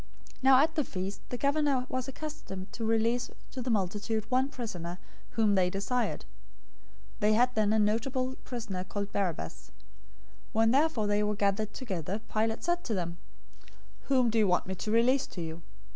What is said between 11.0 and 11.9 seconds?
they were gathered